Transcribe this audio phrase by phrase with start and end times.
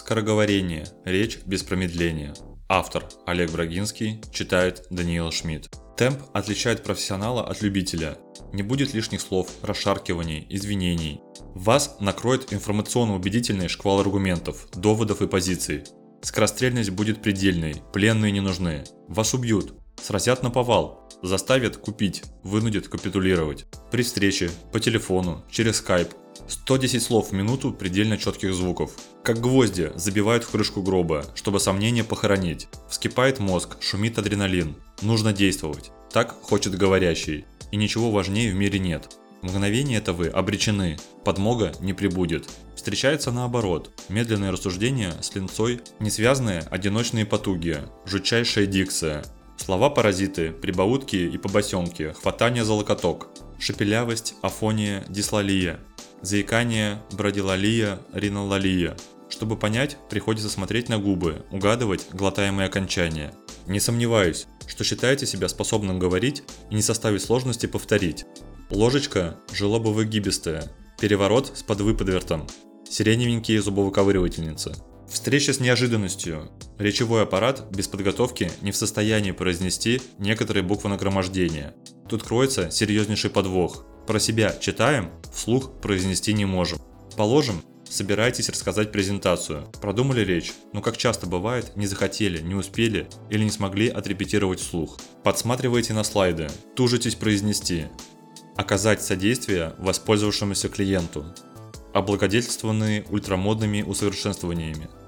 [0.00, 0.86] Скороговорение.
[1.04, 2.34] Речь без промедления.
[2.70, 5.68] Автор Олег Брагинский читает Даниил Шмидт.
[5.98, 8.16] Темп отличает профессионала от любителя.
[8.54, 11.20] Не будет лишних слов, расшаркиваний, извинений.
[11.54, 15.84] Вас накроет информационно-убедительный шквал аргументов, доводов и позиций.
[16.22, 18.84] Скорострельность будет предельной, пленные не нужны.
[19.06, 23.66] Вас убьют, сразят на повал, заставят купить, вынудят капитулировать.
[23.90, 26.08] При встрече, по телефону, через скайп.
[26.48, 28.92] 110 слов в минуту предельно четких звуков.
[29.22, 32.68] Как гвозди забивают в крышку гроба, чтобы сомнения похоронить.
[32.88, 34.74] Вскипает мозг, шумит адреналин.
[35.02, 35.90] Нужно действовать.
[36.12, 37.44] Так хочет говорящий.
[37.70, 39.16] И ничего важнее в мире нет.
[39.42, 40.98] Мгновение это вы обречены.
[41.24, 42.48] Подмога не прибудет.
[42.74, 43.90] Встречается наоборот.
[44.08, 49.24] Медленное рассуждение с линцой, несвязные одиночные потуги, жутчайшая дикция,
[49.62, 53.28] Слова-паразиты, прибаутки и побосенки, хватание за локоток,
[53.58, 55.80] шепелявость, афония, дислалия,
[56.22, 58.96] заикание, брадилалия, риналалия.
[59.28, 63.34] Чтобы понять, приходится смотреть на губы, угадывать глотаемые окончания.
[63.66, 68.24] Не сомневаюсь, что считаете себя способным говорить и не составить сложности повторить.
[68.70, 72.46] Ложечка– желобово-гибистая, переворот с подвыподвертом,
[72.88, 74.72] сиреневенькие зубовыковыривательницы–
[75.10, 76.52] Встреча с неожиданностью.
[76.80, 81.74] Речевой аппарат без подготовки не в состоянии произнести некоторые буквы нагромождения.
[82.08, 83.84] Тут кроется серьезнейший подвох.
[84.06, 86.78] Про себя читаем, вслух произнести не можем.
[87.18, 89.70] Положим, собираетесь рассказать презентацию.
[89.82, 94.98] Продумали речь, но как часто бывает, не захотели, не успели или не смогли отрепетировать вслух.
[95.22, 97.88] Подсматриваете на слайды, тужитесь произнести.
[98.56, 101.26] Оказать содействие воспользовавшемуся клиенту.
[101.92, 104.88] Облагодетельствованные ультрамодными усовершенствованиями–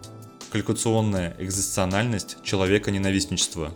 [0.52, 3.72] калькуляционная экзистенциальность человека-ненавистничества.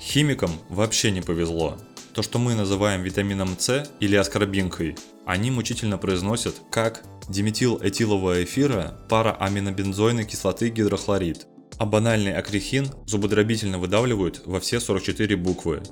[0.00, 1.76] Химикам вообще не повезло.
[2.14, 9.36] То, что мы называем витамином С или аскорбинкой, они мучительно произносят как диметилэтилового эфира пара
[9.38, 15.82] аминобензойной кислоты гидрохлорид, а банальный акрихин зубодробительно выдавливают во все 44 буквы.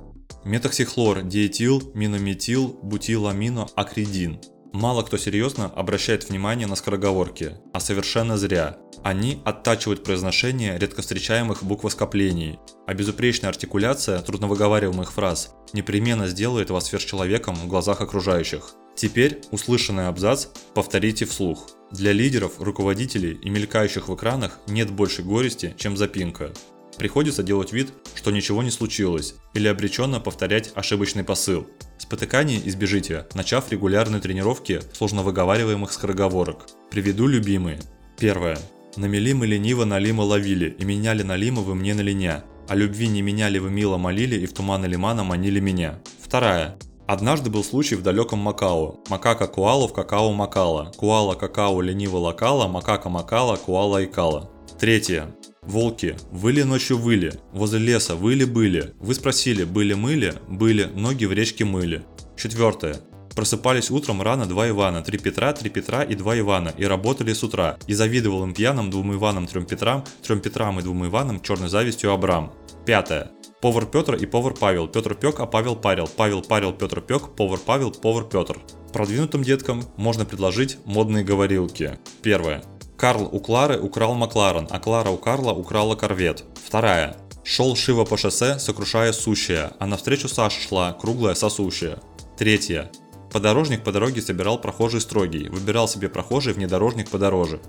[0.45, 4.41] Метоксихлор, диэтил, минометил, бутиламино, акридин.
[4.73, 8.79] Мало кто серьезно обращает внимание на скороговорки, а совершенно зря.
[9.03, 17.55] Они оттачивают произношение редко встречаемых буквоскоплений, а безупречная артикуляция трудновыговариваемых фраз непременно сделает вас сверхчеловеком
[17.55, 18.75] в глазах окружающих.
[18.97, 21.69] Теперь услышанный абзац повторите вслух.
[21.91, 26.53] Для лидеров, руководителей и мелькающих в экранах нет больше горести, чем запинка.
[26.97, 31.67] Приходится делать вид, что ничего не случилось, или обреченно повторять ошибочный посыл.
[31.99, 36.67] Спотыканий избежите, начав регулярные тренировки сложно выговариваемых скороговорок.
[36.91, 37.81] Приведу любимые.
[38.19, 38.59] Первое.
[38.97, 42.45] Намели мы лениво налима ловили, и меняли налима вы мне на линя.
[42.69, 46.01] А любви не меняли вы мило молили, и в туманы лимана манили меня.
[46.23, 46.79] Вторая.
[47.07, 49.01] Однажды был случай в далеком Макао.
[49.09, 50.93] Макака куалу в какао макала.
[50.97, 54.51] Куала какао лениво локала, макака макала, куала икала.
[54.81, 55.37] Третье.
[55.63, 58.95] Волки, выли ночью выли, возле леса выли-были.
[59.01, 62.05] Вы спросили, были-мыли, были, ноги в речке мыли.
[62.37, 62.97] Четвертое.
[63.37, 67.45] Просыпались утром рано два Ивана, три Петра, три Петра и два Ивана, и работали с
[67.45, 67.77] утра.
[67.87, 72.13] И завидовал им пьяным двум Иванам, трем Петрам, трем Петрам и двум Иванам, черной завистью
[72.13, 72.55] Абрам.
[72.87, 73.31] Пятое.
[73.61, 74.89] Повар Петр и повар Павел.
[74.89, 76.09] Петр пек, а Павел парил.
[76.17, 78.59] Павел парил, Петр пек, повар Павел, повар Петр.
[78.95, 81.99] Продвинутым деткам можно предложить модные говорилки.
[82.23, 82.63] Первое.
[82.97, 86.45] Карл у Клары украл Макларен, а Клара у Карла украла корвет.
[86.67, 87.19] Вторая.
[87.45, 91.99] Шел Шива по шоссе, сокрушая сущее, а навстречу Саша шла, круглая сосущая.
[92.39, 92.91] Третья.
[93.37, 97.61] Подорожник по дороге собирал прохожий строгий, выбирал себе прохожий внедорожник подороже.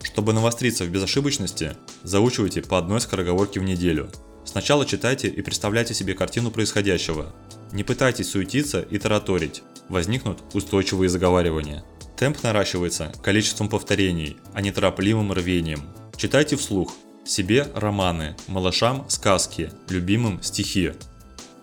[0.00, 4.12] Чтобы навостриться в безошибочности, заучивайте по одной скороговорке в неделю.
[4.44, 7.34] Сначала читайте и представляйте себе картину происходящего.
[7.72, 11.82] Не пытайтесь суетиться и тараторить, возникнут устойчивые заговаривания.
[12.16, 15.80] Темп наращивается количеством повторений, а не торопливым рвением.
[16.16, 16.94] Читайте вслух.
[17.24, 20.92] Себе романы, малышам сказки, любимым стихи.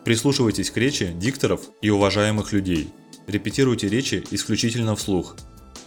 [0.03, 2.89] Прислушивайтесь к речи дикторов и уважаемых людей–
[3.27, 5.35] Репетируйте речи исключительно вслух.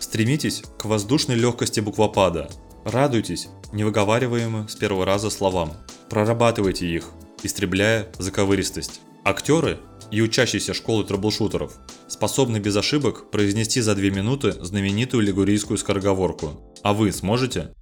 [0.00, 2.50] Стремитесь к воздушной легкости буквопада.
[2.84, 5.74] Радуйтесь невыговариваемым с первого раза словам.
[6.09, 7.10] Прорабатывайте их,
[7.42, 9.01] истребляя заковыристость.
[9.24, 9.78] Актеры
[10.10, 11.78] и учащиеся школы трэблшутеров
[12.09, 16.60] способны без ошибок произнести за 2 минуты знаменитую лигурийскую скороговорку.
[16.83, 17.74] А вы сможете?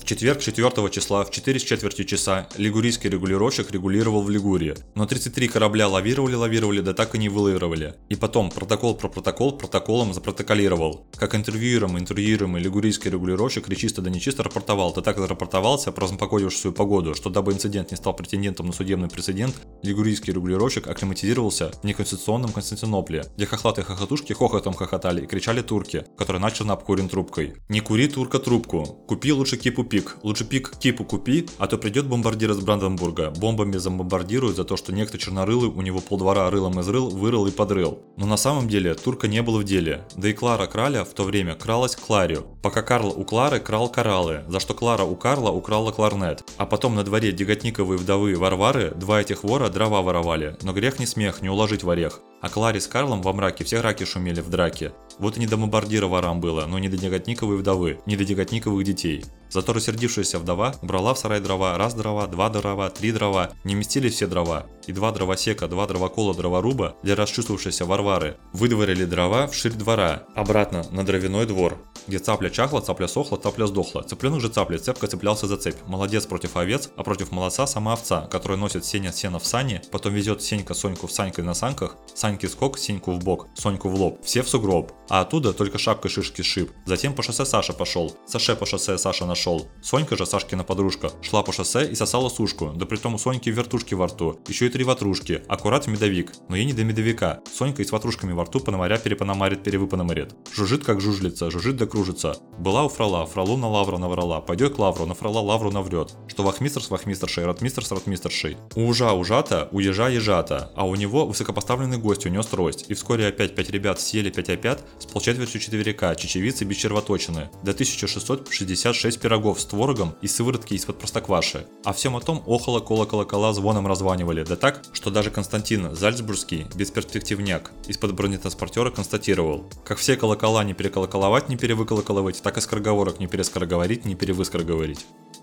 [0.00, 5.06] В четверг 4 числа в 4 с четвертью часа лигурийский регулировщик регулировал в Лигурии, но
[5.06, 7.94] 33 корабля лавировали-лавировали, да так и не вылавировали.
[8.08, 11.06] И потом протокол про протокол протоколом запротоколировал.
[11.16, 17.14] Как интервьюируемый интервьюируемый лигурийский регулировщик речисто да нечисто рапортовал, да так зарапортовался про погодившую погоду,
[17.14, 23.26] что дабы инцидент не стал претендентом на судебный прецедент, лигурийский регулировщик акклиматизировался в неконституционном Константинополе,
[23.36, 27.54] где хохлатые хохотушки хохотом хохотали и кричали турки, которые начали обкурен трубкой.
[27.68, 28.84] «Не кури, турка, трубку!
[29.06, 30.16] Купи лучше кипу пива!» Пик.
[30.22, 33.30] Лучше пик кипу купи, а то придет бомбардир из Бранденбурга.
[33.30, 37.98] Бомбами забомбардируют за то, что некто чернорылый у него полдвора рылом изрыл, вырыл и подрыл.
[38.16, 40.06] Но на самом деле турка не был в деле.
[40.16, 43.90] Да и Клара Краля в то время кралась к Кларию, пока Карл у Клары крал
[43.90, 46.44] кораллы, за что Клара у Карла украла кларнет.
[46.56, 51.06] А потом на дворе Деготниковой вдовы Варвары два этих вора дрова воровали, но грех не
[51.06, 52.20] смех, не уложить в орех.
[52.40, 54.92] А Кларе с Карлом во мраке все раки шумели в драке.
[55.18, 58.82] Вот и не до бомбардира ворам было, но не до Деготниковой вдовы, не до Деготниковых
[58.84, 59.24] детей.
[59.50, 64.14] Зато рассердившаяся вдова брала в сарай дрова раз дрова, два дрова, три дрова, не вместились
[64.14, 69.72] все дрова, и два дровосека, два дровокола дроворуба для расчувствовавшейся Варвары выдворили дрова в ширь
[69.72, 71.78] двора, обратно на дровяной двор,
[72.08, 74.02] где цапля чахла, цапля сохла, цапля сдохла.
[74.02, 75.76] Цыпленок же цапли цепко цеплялся за цепь.
[75.86, 80.12] Молодец против овец, а против молодца сама овца, которая носит сеня сена в сане, потом
[80.12, 84.18] везет Сенька Соньку в Санькой на санках, Саньки скок, Сеньку в бок, Соньку в лоб,
[84.24, 86.70] все в сугроб, а оттуда только шапкой шишки шип.
[86.86, 89.68] Затем по шоссе Саша пошел, Саше по шоссе Саша нашел.
[89.82, 93.50] Сонька же, Сашкина подружка, шла по шоссе и сосала сушку, да при том у Соньки
[93.50, 97.40] вертушки во рту, еще и три ватрушки, аккурат в медовик, но ей не до медовика.
[97.52, 100.34] Сонька и с ватрушками во рту пономаря перепономарит, перевыпономарит.
[100.54, 102.36] Жужжит как жужлица, жужжит да кружится.
[102.58, 106.14] Была у фрала, фралу на лавру наврала, пойдет к лавру, на фрала лавру наврет.
[106.28, 108.56] Что вахмистр с вахмистршей, ротмистр с ротмистршей.
[108.76, 112.86] У ужа ужата, у ежа ежата, а у него высокопоставленный гость унес трость.
[112.88, 117.72] И вскоре опять пять ребят съели пять опят с полчетвертью четверика, чечевицы без червоточины, до
[117.72, 121.66] 1666 пирогов с творогом и сыворотки из-под простокваши.
[121.84, 126.66] А всем о том охоло кола колокола звоном раззванивали, да так, что даже Константин Зальцбургский,
[126.74, 133.26] бесперспективняк, из-под бронетранспортера констатировал, как все колокола не переколоколовать, не перевыколоколовать, так и скороговорок не
[133.26, 135.06] перескороговорить, не перевыскороговорить.